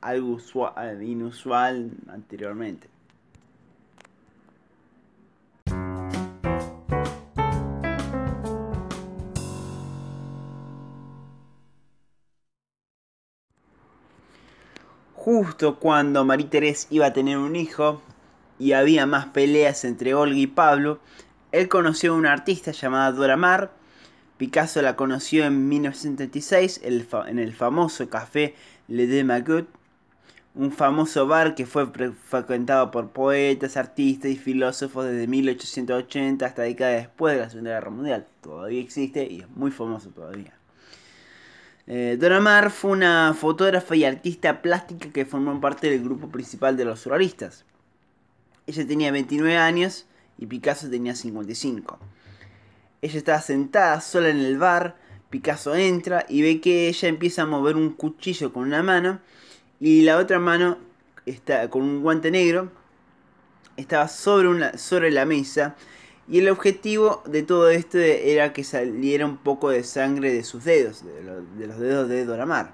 algo 0.00 0.38
inusual 1.00 1.92
anteriormente. 2.08 2.88
Justo 15.14 15.78
cuando 15.78 16.24
María 16.24 16.50
Teresa 16.50 16.88
iba 16.90 17.06
a 17.06 17.12
tener 17.12 17.38
un 17.38 17.56
hijo 17.56 18.02
y 18.58 18.72
había 18.72 19.06
más 19.06 19.26
peleas 19.26 19.84
entre 19.84 20.12
Olga 20.12 20.36
y 20.36 20.48
Pablo, 20.48 20.98
él 21.52 21.68
conoció 21.68 22.12
a 22.12 22.16
una 22.16 22.32
artista 22.32 22.72
llamada 22.72 23.12
Dora 23.12 23.36
Maar. 23.36 23.83
Picasso 24.36 24.82
la 24.82 24.96
conoció 24.96 25.44
en 25.44 25.68
1936 25.68 26.80
en 26.82 27.38
el 27.38 27.52
famoso 27.52 28.08
café 28.08 28.54
Le 28.88 29.06
Deux 29.06 29.24
Magout, 29.24 29.68
un 30.54 30.70
famoso 30.70 31.26
bar 31.26 31.54
que 31.54 31.66
fue 31.66 31.86
frecuentado 31.86 32.90
por 32.90 33.10
poetas, 33.10 33.76
artistas 33.76 34.30
y 34.30 34.36
filósofos 34.36 35.06
desde 35.06 35.26
1880 35.26 36.46
hasta 36.46 36.62
décadas 36.62 36.94
después 36.94 37.34
de 37.34 37.40
la 37.40 37.50
Segunda 37.50 37.70
Guerra 37.72 37.90
Mundial. 37.90 38.26
Todavía 38.40 38.80
existe 38.80 39.24
y 39.24 39.40
es 39.40 39.48
muy 39.50 39.70
famoso 39.70 40.10
todavía. 40.10 40.52
Eh, 41.86 42.18
Maar 42.40 42.70
fue 42.70 42.92
una 42.92 43.34
fotógrafa 43.34 43.94
y 43.94 44.04
artista 44.04 44.62
plástica 44.62 45.12
que 45.12 45.26
formó 45.26 45.60
parte 45.60 45.90
del 45.90 46.02
grupo 46.02 46.28
principal 46.28 46.76
de 46.76 46.84
los 46.84 47.00
surrealistas. 47.00 47.64
Ella 48.66 48.86
tenía 48.86 49.12
29 49.12 49.58
años 49.58 50.06
y 50.38 50.46
Picasso 50.46 50.88
tenía 50.88 51.14
55. 51.14 51.98
Ella 53.04 53.18
estaba 53.18 53.40
sentada 53.42 54.00
sola 54.00 54.30
en 54.30 54.38
el 54.38 54.56
bar, 54.56 54.96
Picasso 55.28 55.74
entra 55.74 56.24
y 56.26 56.40
ve 56.40 56.62
que 56.62 56.88
ella 56.88 57.08
empieza 57.08 57.42
a 57.42 57.46
mover 57.46 57.76
un 57.76 57.90
cuchillo 57.90 58.50
con 58.50 58.62
una 58.62 58.82
mano 58.82 59.20
y 59.78 60.00
la 60.02 60.16
otra 60.16 60.38
mano 60.38 60.78
está 61.26 61.68
con 61.68 61.82
un 61.82 62.00
guante 62.00 62.30
negro 62.30 62.70
estaba 63.76 64.08
sobre, 64.08 64.48
una, 64.48 64.78
sobre 64.78 65.10
la 65.10 65.26
mesa 65.26 65.74
y 66.28 66.38
el 66.38 66.48
objetivo 66.48 67.22
de 67.26 67.42
todo 67.42 67.68
esto 67.68 67.98
era 67.98 68.54
que 68.54 68.64
saliera 68.64 69.26
un 69.26 69.36
poco 69.36 69.68
de 69.68 69.84
sangre 69.84 70.32
de 70.32 70.42
sus 70.42 70.64
dedos, 70.64 71.04
de, 71.04 71.66
los 71.66 71.78
dedos 71.78 72.08
de 72.08 72.24
Dora 72.24 72.46
Maar. 72.46 72.72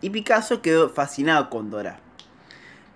Y 0.00 0.08
Picasso 0.08 0.62
quedó 0.62 0.88
fascinado 0.88 1.50
con 1.50 1.68
Dora. 1.70 2.00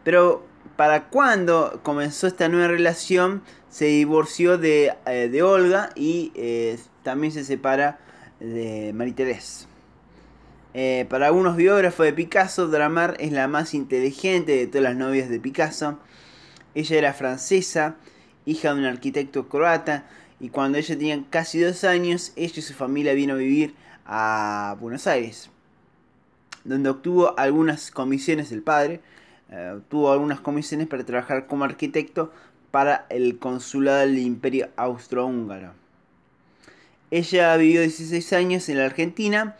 Pero 0.02 0.46
para 0.76 1.08
cuando 1.08 1.80
comenzó 1.82 2.26
esta 2.26 2.48
nueva 2.48 2.68
relación, 2.68 3.42
se 3.68 3.86
divorció 3.86 4.58
de, 4.58 4.94
eh, 5.06 5.42
Olga 5.42 5.90
y 5.94 6.32
eh, 6.34 6.78
también 7.02 7.32
se 7.32 7.44
separa 7.44 7.98
de 8.40 8.92
Marie-Thérèse. 8.94 9.66
Eh, 10.74 11.06
para 11.08 11.26
algunos 11.26 11.56
biógrafos 11.56 12.04
de 12.04 12.12
Picasso, 12.12 12.68
Dora 12.68 12.90
Maar 12.90 13.16
es 13.18 13.32
la 13.32 13.48
más 13.48 13.72
inteligente 13.72 14.52
de 14.52 14.66
todas 14.66 14.82
las 14.82 14.96
novias 14.96 15.30
de 15.30 15.40
Picasso. 15.40 15.98
Ella 16.74 16.98
era 16.98 17.14
francesa 17.14 17.96
hija 18.46 18.72
de 18.72 18.80
un 18.80 18.86
arquitecto 18.86 19.48
croata, 19.48 20.06
y 20.40 20.48
cuando 20.48 20.78
ella 20.78 20.96
tenía 20.96 21.22
casi 21.28 21.60
dos 21.60 21.84
años, 21.84 22.32
ella 22.36 22.54
y 22.56 22.62
su 22.62 22.72
familia 22.72 23.12
vino 23.12 23.34
a 23.34 23.36
vivir 23.36 23.74
a 24.06 24.76
Buenos 24.80 25.06
Aires, 25.06 25.50
donde 26.64 26.88
obtuvo 26.88 27.38
algunas 27.38 27.90
comisiones 27.90 28.50
del 28.50 28.62
padre, 28.62 29.00
eh, 29.50 29.74
obtuvo 29.76 30.10
algunas 30.10 30.40
comisiones 30.40 30.88
para 30.88 31.04
trabajar 31.04 31.46
como 31.46 31.64
arquitecto 31.64 32.32
para 32.70 33.06
el 33.10 33.38
consulado 33.38 34.00
del 34.00 34.18
Imperio 34.18 34.68
Austrohúngaro. 34.76 35.72
Ella 37.10 37.56
vivió 37.56 37.80
16 37.82 38.32
años 38.32 38.68
en 38.68 38.78
la 38.78 38.86
Argentina, 38.86 39.56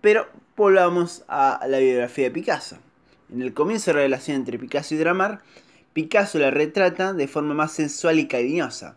pero 0.00 0.28
volvamos 0.56 1.24
a 1.28 1.60
la 1.68 1.78
biografía 1.78 2.24
de 2.24 2.30
Picasso. 2.30 2.78
En 3.32 3.42
el 3.42 3.52
comienzo 3.52 3.90
de 3.90 3.94
la 3.94 4.02
relación 4.02 4.36
entre 4.36 4.58
Picasso 4.58 4.94
y 4.94 4.98
Dramar, 4.98 5.42
Picasso 5.92 6.38
la 6.38 6.50
retrata 6.50 7.12
de 7.12 7.26
forma 7.26 7.54
más 7.54 7.72
sensual 7.72 8.18
y 8.18 8.28
cariñosa, 8.28 8.96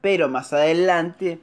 pero 0.00 0.28
más 0.28 0.52
adelante 0.52 1.40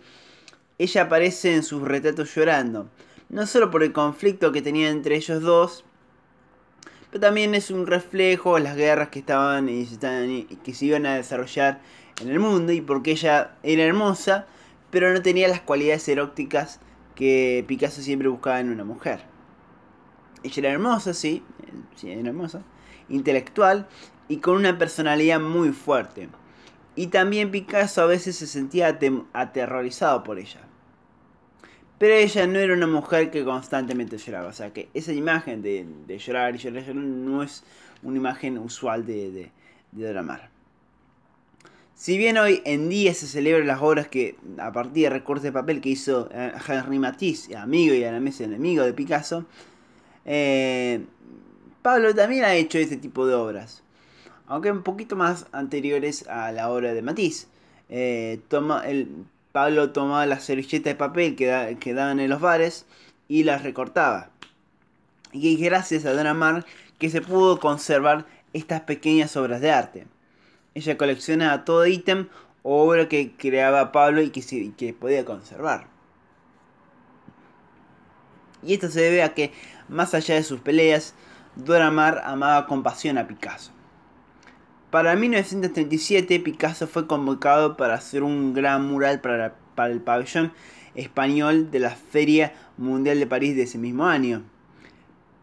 ella 0.78 1.04
aparece 1.04 1.54
en 1.54 1.64
sus 1.64 1.82
retratos 1.82 2.34
llorando, 2.34 2.90
no 3.28 3.46
solo 3.46 3.70
por 3.70 3.84
el 3.84 3.92
conflicto 3.92 4.52
que 4.54 4.62
tenía 4.62 4.90
entre 4.90 5.18
ellos 5.18 5.42
dos, 5.42 5.84
pero 7.10 7.22
también 7.22 7.56
es 7.56 7.72
un 7.72 7.88
reflejo 7.88 8.56
de 8.56 8.62
las 8.62 8.76
guerras 8.76 9.10
que 9.10 9.20
estaban 9.20 9.68
y 9.70 9.86
que 10.64 10.74
se 10.74 10.86
iban 10.86 11.06
a 11.06 11.16
desarrollar 11.16 11.82
en 12.22 12.30
el 12.30 12.40
mundo 12.40 12.72
y 12.72 12.82
porque 12.82 13.12
ella 13.12 13.56
era 13.64 13.84
hermosa, 13.84 14.46
pero 14.92 15.12
no 15.12 15.22
tenía 15.22 15.48
las 15.48 15.62
cualidades 15.62 16.08
eróticas 16.08 16.80
que 17.16 17.66
Picasso 17.68 18.02
siempre 18.02 18.28
buscaba 18.28 18.60
en 18.60 18.70
una 18.70 18.84
mujer. 18.84 19.22
Ella 20.44 20.54
era 20.58 20.70
hermosa, 20.72 21.14
sí, 21.14 21.44
sí, 21.96 22.12
era 22.12 22.30
hermosa, 22.30 22.62
intelectual 23.10 23.88
y 24.28 24.38
con 24.38 24.56
una 24.56 24.78
personalidad 24.78 25.40
muy 25.40 25.70
fuerte. 25.72 26.30
Y 26.96 27.08
también 27.08 27.52
Picasso 27.52 28.02
a 28.02 28.06
veces 28.06 28.36
se 28.36 28.48
sentía 28.48 29.00
aterrorizado 29.34 30.24
por 30.24 30.38
ella. 30.38 30.69
Pero 32.00 32.14
ella 32.14 32.48
no 32.48 32.60
era 32.60 32.74
una 32.74 32.88
mujer 32.88 33.30
que 33.30 33.44
constantemente 33.44 34.18
lloraba. 34.18 34.50
O 34.50 34.54
sea 34.54 34.74
que 34.74 34.90
esa 34.94 35.14
imagen 35.14 35.62
de, 35.62 35.86
llorar 36.18 36.56
y 36.56 36.58
llorar, 36.58 36.96
no 36.96 37.44
es 37.44 37.64
una 38.02 38.18
imagen 38.18 38.58
usual 38.58 39.06
de, 39.06 39.30
de, 39.32 39.52
de 39.92 40.40
Si 41.94 42.18
bien 42.18 42.38
hoy 42.38 42.62
en 42.66 42.90
día 42.90 43.14
se 43.14 43.28
celebran 43.28 43.68
las 43.68 43.82
obras 43.82 44.08
que, 44.08 44.38
a 44.58 44.72
partir 44.72 45.04
de 45.04 45.10
recortes 45.10 45.44
de 45.44 45.52
papel 45.52 45.82
que 45.82 45.90
hizo 45.90 46.30
eh, 46.32 46.54
Henri 46.68 46.98
Matisse, 46.98 47.54
amigo 47.56 47.94
y 47.94 48.04
a 48.06 48.12
la 48.12 48.20
mesa 48.20 48.46
enemigo 48.46 48.84
de 48.84 48.94
Picasso, 48.94 49.46
eh, 50.26 51.06
Pablo 51.82 52.16
también 52.16 52.46
ha 52.46 52.56
hecho 52.56 52.80
este 52.80 52.98
tipo 52.98 53.28
de 53.28 53.36
obras 53.36 53.84
aunque 54.50 54.72
un 54.72 54.84
poquito 54.84 55.16
más 55.16 55.46
anteriores 55.52 56.28
a 56.28 56.52
la 56.52 56.70
obra 56.72 56.94
de 56.94 57.02
Matisse. 57.02 57.48
Eh, 57.88 58.42
toma, 58.50 58.84
el, 58.86 59.08
Pablo 59.52 59.92
tomaba 59.92 60.26
las 60.26 60.44
servilletas 60.44 60.92
de 60.92 60.96
papel 60.96 61.36
que, 61.36 61.78
que, 61.80 61.94
daban 61.94 62.20
en 62.20 62.30
los 62.30 62.40
bares 62.40 62.86
y 63.28 63.44
las 63.44 63.64
recortaba. 63.64 64.30
Y 65.32 65.58
gracias 65.58 66.06
a 66.06 66.14
Donna 66.14 66.34
Maar 66.34 66.66
que 67.00 67.10
se 67.10 67.22
pudo 67.22 67.60
conservar 67.60 68.26
estas 68.54 68.82
pequeñas 68.82 69.36
obras 69.38 69.62
de 69.62 69.72
arte. 69.72 70.08
Ella 70.76 70.98
coleccionaba 70.98 71.66
todo 71.66 71.88
ítem 71.88 72.28
o 72.64 72.84
obra 72.84 73.10
que 73.10 73.34
creaba 73.38 73.92
Pablo 73.92 74.22
y 74.22 74.30
que, 74.30 74.74
que 74.76 74.94
podía 74.94 75.26
conservar. 75.26 75.88
Y 78.62 78.74
esto 78.74 78.90
se 78.90 79.02
debe 79.02 79.24
a 79.24 79.34
que, 79.34 79.52
más 79.88 80.14
allá 80.14 80.36
de 80.36 80.44
sus 80.44 80.60
peleas, 80.60 81.16
Dora 81.56 81.92
Maar 81.92 82.22
amaba 82.24 82.68
con 82.68 82.84
pasión 82.84 83.18
a 83.18 83.28
Picasso. 83.28 83.72
Para 84.90 85.16
1937 85.16 86.40
Picasso 86.40 86.88
fue 86.88 87.06
convocado 87.06 87.78
para 87.78 87.94
hacer 87.94 88.24
un 88.24 88.56
gran 88.56 88.88
mural 88.88 89.22
para, 89.22 89.54
el 89.88 90.02
pabellón 90.02 90.52
español 90.96 91.70
de 91.70 91.78
la 91.78 91.92
Feria 91.92 92.54
Mundial 92.76 93.20
de 93.20 93.28
París 93.28 93.56
de 93.56 93.64
ese 93.64 93.78
mismo 93.78 94.08
año. 94.08 94.42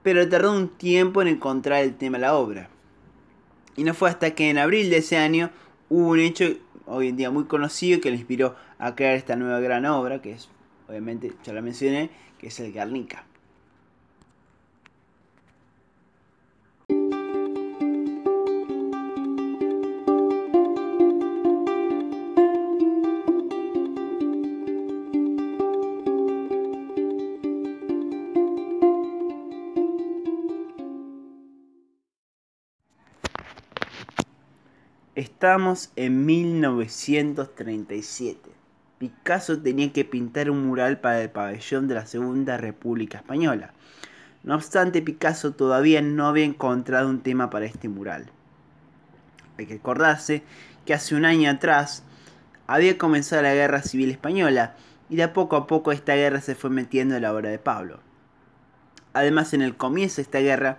Pero 0.02 0.28
tardó 0.28 0.52
un 0.52 0.68
tiempo 0.68 1.22
en 1.22 1.28
encontrar 1.28 1.84
el 1.84 1.94
tema 1.94 2.18
de 2.18 2.22
la 2.22 2.34
obra. 2.34 2.68
Y 3.76 3.84
no 3.84 3.94
fue 3.94 4.10
hasta 4.10 4.34
que 4.34 4.50
en 4.50 4.58
abril 4.58 4.90
de 4.90 4.96
ese 4.96 5.16
año 5.16 5.52
hubo 5.90 6.08
un 6.08 6.18
hecho 6.18 6.46
hoy 6.84 7.08
en 7.08 7.16
día 7.16 7.30
muy 7.30 7.44
conocido 7.44 8.00
que 8.00 8.10
le 8.10 8.16
inspiró 8.16 8.56
a 8.80 8.96
crear 8.96 9.14
esta 9.14 9.36
nueva 9.36 9.60
gran 9.60 9.86
obra, 9.86 10.20
que 10.20 10.32
es, 10.32 10.48
obviamente, 10.88 11.32
ya 11.44 11.52
la 11.52 11.62
mencioné, 11.62 12.10
que 12.38 12.48
es 12.48 12.58
el 12.58 12.72
Guernica. 12.72 13.24
Estamos 35.36 35.92
en 35.96 36.24
1937. 36.24 38.50
Picasso 38.96 39.60
tenía 39.60 39.92
que 39.92 40.06
pintar 40.06 40.48
un 40.48 40.66
mural 40.66 40.98
para 40.98 41.20
el 41.20 41.28
pabellón 41.28 41.88
de 41.88 41.94
la 41.94 42.06
Segunda 42.06 42.56
República 42.56 43.18
Española. 43.18 43.74
No 44.44 44.54
obstante, 44.54 45.02
Picasso 45.02 45.52
todavía 45.52 46.00
no 46.00 46.26
había 46.26 46.46
encontrado 46.46 47.10
un 47.10 47.20
tema 47.20 47.50
para 47.50 47.66
este 47.66 47.90
mural. 47.90 48.30
Hay 49.58 49.66
que 49.66 49.74
acordarse 49.74 50.42
que 50.86 50.94
hace 50.94 51.14
un 51.14 51.26
año 51.26 51.50
atrás 51.50 52.02
había 52.66 52.96
comenzado 52.96 53.42
la 53.42 53.52
Guerra 53.52 53.82
Civil 53.82 54.10
Española 54.10 54.74
y 55.10 55.16
de 55.16 55.28
poco 55.28 55.56
a 55.56 55.66
poco 55.66 55.92
esta 55.92 56.14
guerra 56.14 56.40
se 56.40 56.54
fue 56.54 56.70
metiendo 56.70 57.14
en 57.14 57.20
la 57.20 57.34
obra 57.34 57.50
de 57.50 57.58
Pablo. 57.58 58.00
Además, 59.12 59.52
en 59.52 59.60
el 59.60 59.76
comienzo 59.76 60.16
de 60.16 60.22
esta 60.22 60.38
guerra, 60.38 60.78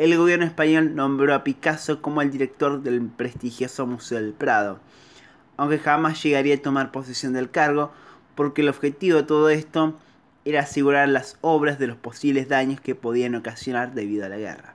el 0.00 0.16
gobierno 0.16 0.46
español 0.46 0.94
nombró 0.94 1.34
a 1.34 1.44
Picasso 1.44 2.00
como 2.00 2.22
el 2.22 2.30
director 2.30 2.82
del 2.82 3.02
prestigioso 3.02 3.86
Museo 3.86 4.18
del 4.18 4.32
Prado, 4.32 4.80
aunque 5.58 5.78
jamás 5.78 6.22
llegaría 6.22 6.54
a 6.54 6.62
tomar 6.62 6.90
posesión 6.90 7.34
del 7.34 7.50
cargo, 7.50 7.92
porque 8.34 8.62
el 8.62 8.70
objetivo 8.70 9.18
de 9.18 9.24
todo 9.24 9.50
esto 9.50 9.98
era 10.46 10.60
asegurar 10.60 11.06
las 11.10 11.36
obras 11.42 11.78
de 11.78 11.86
los 11.86 11.98
posibles 11.98 12.48
daños 12.48 12.80
que 12.80 12.94
podían 12.94 13.34
ocasionar 13.34 13.92
debido 13.92 14.24
a 14.24 14.30
la 14.30 14.38
guerra. 14.38 14.72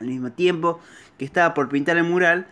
Al 0.00 0.06
mismo 0.06 0.32
tiempo 0.32 0.80
que 1.18 1.26
estaba 1.26 1.52
por 1.52 1.68
pintar 1.68 1.98
el 1.98 2.04
mural, 2.04 2.46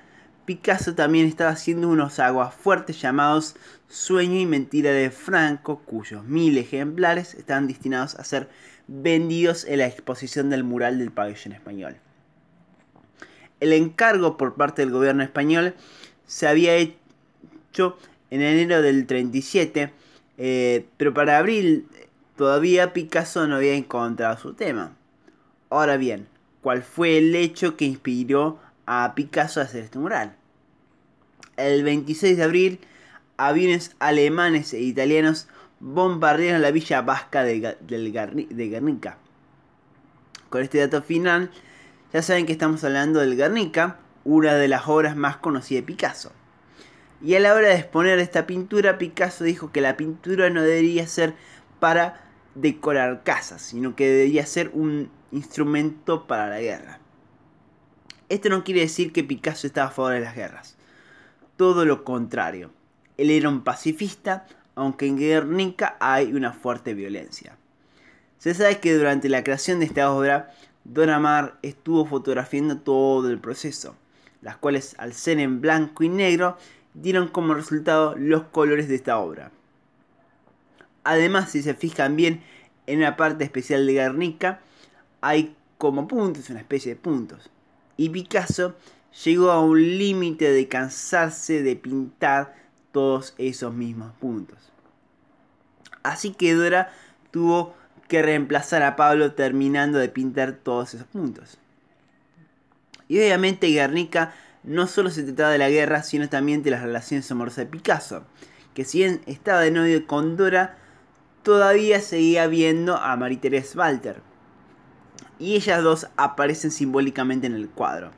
Picasso 0.44 0.94
también 0.94 1.26
estaba 1.26 1.50
haciendo 1.50 1.88
unos 1.88 2.18
aguafuertes 2.18 3.00
llamados 3.00 3.54
Sueño 3.88 4.38
y 4.40 4.46
Mentira 4.46 4.90
de 4.90 5.10
Franco, 5.10 5.82
cuyos 5.84 6.24
mil 6.24 6.58
ejemplares 6.58 7.34
estaban 7.34 7.68
destinados 7.68 8.16
a 8.16 8.24
ser 8.24 8.48
vendidos 8.88 9.64
en 9.64 9.78
la 9.78 9.86
exposición 9.86 10.50
del 10.50 10.64
mural 10.64 10.98
del 10.98 11.12
pabellón 11.12 11.52
español. 11.52 11.96
El 13.60 13.72
encargo 13.72 14.36
por 14.36 14.54
parte 14.54 14.82
del 14.82 14.90
gobierno 14.90 15.22
español 15.22 15.74
se 16.26 16.48
había 16.48 16.74
hecho 16.74 17.96
en 18.30 18.42
enero 18.42 18.82
del 18.82 19.06
37, 19.06 19.92
eh, 20.38 20.86
pero 20.96 21.14
para 21.14 21.38
abril 21.38 21.86
todavía 22.36 22.92
Picasso 22.92 23.46
no 23.46 23.56
había 23.56 23.74
encontrado 23.74 24.36
su 24.38 24.54
tema. 24.54 24.96
Ahora 25.70 25.96
bien, 25.96 26.26
¿cuál 26.60 26.82
fue 26.82 27.18
el 27.18 27.36
hecho 27.36 27.76
que 27.76 27.84
inspiró 27.84 28.58
a 28.86 29.14
Picasso 29.14 29.60
a 29.60 29.64
hacer 29.64 29.84
este 29.84 29.98
mural? 29.98 30.36
El 31.56 31.82
26 31.84 32.36
de 32.36 32.42
abril, 32.42 32.80
aviones 33.36 33.94
alemanes 33.98 34.72
e 34.72 34.80
italianos 34.80 35.48
bombardearon 35.80 36.62
la 36.62 36.70
villa 36.70 37.02
vasca 37.02 37.42
de, 37.42 37.76
de 37.80 38.68
Guernica. 38.68 39.18
Con 40.48 40.62
este 40.62 40.78
dato 40.78 41.02
final, 41.02 41.50
ya 42.12 42.22
saben 42.22 42.46
que 42.46 42.52
estamos 42.52 42.84
hablando 42.84 43.20
del 43.20 43.36
Guernica, 43.36 43.98
una 44.24 44.54
de 44.54 44.68
las 44.68 44.86
obras 44.86 45.16
más 45.16 45.36
conocidas 45.38 45.82
de 45.82 45.86
Picasso. 45.86 46.32
Y 47.22 47.34
a 47.36 47.40
la 47.40 47.54
hora 47.54 47.68
de 47.68 47.76
exponer 47.76 48.18
esta 48.18 48.46
pintura, 48.46 48.98
Picasso 48.98 49.44
dijo 49.44 49.72
que 49.72 49.80
la 49.80 49.96
pintura 49.96 50.50
no 50.50 50.62
debería 50.62 51.06
ser 51.06 51.34
para 51.80 52.20
decorar 52.54 53.22
casas, 53.22 53.62
sino 53.62 53.96
que 53.96 54.08
debería 54.08 54.44
ser 54.46 54.70
un 54.74 55.10
instrumento 55.30 56.26
para 56.26 56.48
la 56.48 56.60
guerra. 56.60 56.98
Esto 58.32 58.48
no 58.48 58.64
quiere 58.64 58.80
decir 58.80 59.12
que 59.12 59.24
Picasso 59.24 59.66
estaba 59.66 59.88
a 59.88 59.90
favor 59.90 60.14
de 60.14 60.20
las 60.20 60.34
guerras. 60.34 60.74
Todo 61.58 61.84
lo 61.84 62.02
contrario. 62.02 62.70
Él 63.18 63.28
era 63.30 63.50
un 63.50 63.62
pacifista, 63.62 64.46
aunque 64.74 65.06
en 65.06 65.18
Guernica 65.18 65.98
hay 66.00 66.32
una 66.32 66.54
fuerte 66.54 66.94
violencia. 66.94 67.58
Se 68.38 68.54
sabe 68.54 68.80
que 68.80 68.94
durante 68.94 69.28
la 69.28 69.44
creación 69.44 69.80
de 69.80 69.84
esta 69.84 70.10
obra, 70.10 70.50
Don 70.84 71.10
Amar 71.10 71.58
estuvo 71.60 72.06
fotografiando 72.06 72.78
todo 72.78 73.28
el 73.28 73.38
proceso, 73.38 73.96
las 74.40 74.56
cuales 74.56 74.94
al 74.96 75.12
ser 75.12 75.38
en 75.38 75.60
blanco 75.60 76.02
y 76.02 76.08
negro 76.08 76.56
dieron 76.94 77.28
como 77.28 77.52
resultado 77.52 78.16
los 78.16 78.44
colores 78.44 78.88
de 78.88 78.94
esta 78.94 79.18
obra. 79.18 79.50
Además, 81.04 81.50
si 81.50 81.60
se 81.60 81.74
fijan 81.74 82.16
bien, 82.16 82.42
en 82.86 83.00
una 83.00 83.14
parte 83.14 83.44
especial 83.44 83.86
de 83.86 83.92
Guernica 83.92 84.60
hay 85.20 85.54
como 85.76 86.08
puntos, 86.08 86.48
una 86.48 86.60
especie 86.60 86.94
de 86.94 86.98
puntos. 86.98 87.50
Y 87.96 88.08
Picasso 88.08 88.74
llegó 89.24 89.50
a 89.50 89.60
un 89.60 89.80
límite 89.98 90.50
de 90.50 90.68
cansarse 90.68 91.62
de 91.62 91.76
pintar 91.76 92.54
todos 92.92 93.34
esos 93.38 93.74
mismos 93.74 94.12
puntos. 94.20 94.72
Así 96.02 96.32
que 96.32 96.54
Dora 96.54 96.92
tuvo 97.30 97.74
que 98.08 98.22
reemplazar 98.22 98.82
a 98.82 98.96
Pablo 98.96 99.32
terminando 99.32 99.98
de 99.98 100.08
pintar 100.08 100.52
todos 100.52 100.94
esos 100.94 101.06
puntos. 101.06 101.58
Y 103.08 103.18
obviamente 103.18 103.68
Guernica 103.68 104.34
no 104.62 104.86
solo 104.86 105.10
se 105.10 105.22
trataba 105.22 105.50
de 105.50 105.58
la 105.58 105.70
guerra, 105.70 106.02
sino 106.02 106.28
también 106.28 106.62
de 106.62 106.70
las 106.70 106.82
relaciones 106.82 107.30
amorosas 107.30 107.64
de 107.64 107.66
Picasso, 107.66 108.24
que 108.74 108.84
si 108.84 108.98
bien 108.98 109.20
estaba 109.26 109.60
de 109.60 109.70
novio 109.70 110.06
con 110.06 110.36
Dora, 110.36 110.76
todavía 111.42 112.00
seguía 112.00 112.46
viendo 112.46 112.96
a 112.96 113.16
Marie-Thérèse 113.16 113.76
Walter. 113.76 114.22
Y 115.42 115.56
ellas 115.56 115.82
dos 115.82 116.06
aparecen 116.16 116.70
simbólicamente 116.70 117.48
en 117.48 117.54
el 117.54 117.68
cuadro. 117.68 118.12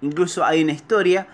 Incluso 0.00 0.46
hay 0.46 0.64
una 0.64 0.72
historia, 0.72 1.26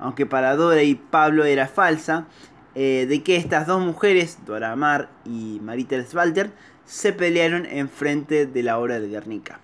aunque 0.00 0.26
para 0.26 0.56
Dora 0.56 0.82
y 0.82 0.96
Pablo 0.96 1.44
era 1.44 1.68
falsa, 1.68 2.26
eh, 2.74 3.06
de 3.08 3.22
que 3.22 3.36
estas 3.36 3.68
dos 3.68 3.80
mujeres, 3.80 4.38
Dora 4.44 4.74
Mar 4.74 5.08
y 5.24 5.60
Marie-Thérèse 5.62 6.16
Walter, 6.16 6.50
se 6.84 7.12
pelearon 7.12 7.64
enfrente 7.66 8.44
de 8.46 8.62
la 8.64 8.76
obra 8.76 8.98
del 8.98 9.08
Guernica. 9.08 9.60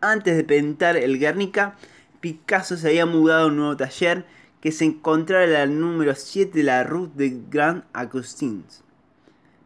Antes 0.00 0.36
de 0.36 0.44
pintar 0.44 0.96
el 0.96 1.18
Guernica, 1.18 1.74
Picasso 2.20 2.76
se 2.76 2.86
había 2.86 3.04
mudado 3.04 3.42
a 3.42 3.46
un 3.48 3.56
nuevo 3.56 3.76
taller 3.76 4.24
que 4.60 4.70
se 4.70 4.84
encontraba 4.84 5.42
en 5.42 5.54
el 5.54 5.80
número 5.80 6.14
7 6.14 6.56
de 6.56 6.62
la 6.62 6.84
Rue 6.84 7.10
de 7.16 7.36
Grand 7.50 7.82
Augustins. 7.94 8.84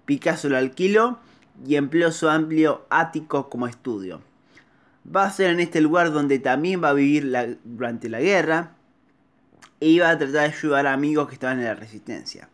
Picasso 0.06 0.48
lo 0.48 0.56
alquiló 0.56 1.18
y 1.64 1.76
empleó 1.76 2.12
su 2.12 2.28
amplio 2.28 2.86
ático 2.90 3.48
como 3.48 3.66
estudio. 3.66 4.20
Va 5.14 5.24
a 5.24 5.30
ser 5.30 5.50
en 5.50 5.60
este 5.60 5.80
lugar 5.80 6.12
donde 6.12 6.38
también 6.38 6.82
va 6.82 6.90
a 6.90 6.94
vivir 6.94 7.58
durante 7.64 8.08
la 8.08 8.20
guerra 8.20 8.72
e 9.80 9.88
iba 9.88 10.10
a 10.10 10.18
tratar 10.18 10.32
de 10.32 10.56
ayudar 10.56 10.86
a 10.86 10.92
amigos 10.92 11.28
que 11.28 11.34
estaban 11.34 11.58
en 11.58 11.66
la 11.66 11.74
resistencia. 11.74 12.48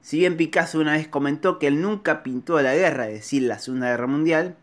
Si 0.00 0.18
bien 0.18 0.36
Picasso 0.36 0.78
una 0.78 0.92
vez 0.92 1.08
comentó 1.08 1.58
que 1.58 1.66
él 1.66 1.80
nunca 1.80 2.22
pintó 2.22 2.60
la 2.60 2.74
guerra, 2.74 3.08
es 3.08 3.14
decir, 3.14 3.42
la 3.42 3.58
Segunda 3.58 3.88
Guerra 3.88 4.06
Mundial, 4.06 4.56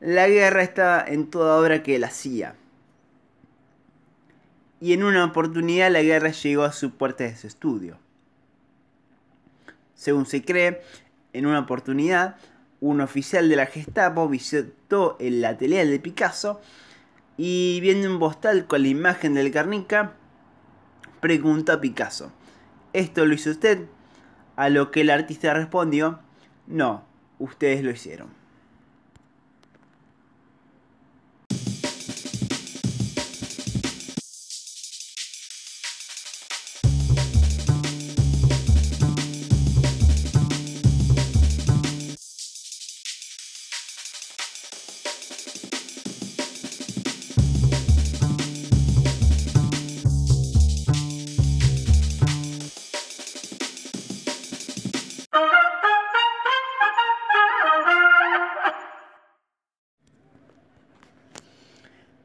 la 0.00 0.28
guerra 0.28 0.62
estaba 0.62 1.04
en 1.06 1.28
toda 1.28 1.60
obra 1.60 1.82
que 1.82 1.96
él 1.96 2.04
hacía. 2.04 2.54
Y 4.80 4.92
en 4.94 5.02
una 5.02 5.24
oportunidad 5.24 5.90
la 5.90 6.02
guerra 6.02 6.30
llegó 6.30 6.62
a 6.62 6.72
su 6.72 6.92
puerta 6.92 7.24
de 7.24 7.36
su 7.36 7.46
estudio. 7.46 7.98
Según 9.94 10.24
se 10.24 10.42
cree, 10.42 10.80
en 11.32 11.46
una 11.46 11.58
oportunidad, 11.58 12.36
un 12.80 13.00
oficial 13.00 13.48
de 13.48 13.56
la 13.56 13.66
Gestapo 13.66 14.28
visitó 14.28 15.16
el 15.20 15.44
atelier 15.44 15.86
de 15.88 15.98
Picasso 15.98 16.60
y 17.36 17.78
viendo 17.80 18.10
un 18.10 18.18
postal 18.18 18.66
con 18.66 18.82
la 18.82 18.88
imagen 18.88 19.34
del 19.34 19.50
Guernica, 19.50 20.14
preguntó 21.20 21.72
a 21.72 21.80
Picasso, 21.80 22.32
¿esto 22.92 23.24
lo 23.26 23.34
hizo 23.34 23.50
usted? 23.50 23.86
A 24.56 24.68
lo 24.68 24.90
que 24.90 25.02
el 25.02 25.10
artista 25.10 25.54
respondió, 25.54 26.20
no, 26.66 27.04
ustedes 27.38 27.82
lo 27.82 27.90
hicieron. 27.90 28.39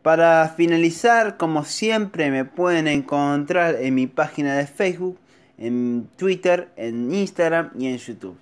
Para 0.05 0.49
finalizar, 0.49 1.35
como 1.35 1.65
siempre, 1.65 2.29
me 2.29 2.45
pueden 2.45 2.87
encontrar 2.87 3.77
en 3.81 3.95
mi 3.95 4.05
página 4.05 4.55
de 4.55 4.67
Facebook, 4.67 5.17
en 5.57 6.07
Twitter, 6.15 6.69
en 6.75 7.11
Instagram 7.11 7.71
y 7.75 7.87
en 7.87 7.97
YouTube. 7.97 8.37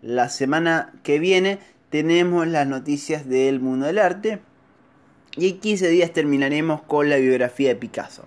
La 0.00 0.30
semana 0.30 0.94
que 1.02 1.18
viene 1.18 1.58
tenemos 1.90 2.46
las 2.46 2.66
noticias 2.66 3.28
del 3.28 3.60
mundo 3.60 3.84
del 3.84 3.98
arte 3.98 4.38
y 5.36 5.50
en 5.50 5.60
15 5.60 5.88
días 5.88 6.10
terminaremos 6.14 6.80
con 6.80 7.10
la 7.10 7.16
biografía 7.16 7.68
de 7.68 7.76
Picasso. 7.76 8.24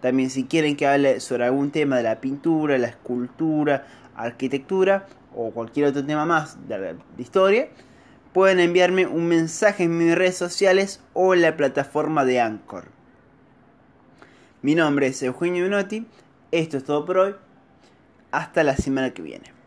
También 0.00 0.30
si 0.30 0.44
quieren 0.44 0.76
que 0.76 0.86
hable 0.86 1.18
sobre 1.18 1.46
algún 1.46 1.72
tema 1.72 1.96
de 1.96 2.04
la 2.04 2.20
pintura, 2.20 2.78
la 2.78 2.86
escultura, 2.86 3.88
arquitectura 4.14 5.08
o 5.34 5.50
cualquier 5.50 5.86
otro 5.86 6.06
tema 6.06 6.26
más 6.26 6.68
de 6.68 6.78
la 6.78 6.94
historia, 7.18 7.70
pueden 8.32 8.60
enviarme 8.60 9.06
un 9.06 9.26
mensaje 9.26 9.84
en 9.84 9.98
mis 9.98 10.14
redes 10.14 10.36
sociales 10.36 11.00
o 11.12 11.34
en 11.34 11.42
la 11.42 11.56
plataforma 11.56 12.24
de 12.24 12.40
Anchor. 12.40 12.88
Mi 14.62 14.74
nombre 14.74 15.08
es 15.08 15.22
Eugenio 15.22 15.64
Menotti. 15.64 16.06
Esto 16.50 16.76
es 16.76 16.84
todo 16.84 17.04
por 17.06 17.18
hoy. 17.18 17.34
Hasta 18.30 18.62
la 18.62 18.76
semana 18.76 19.10
que 19.10 19.22
viene. 19.22 19.59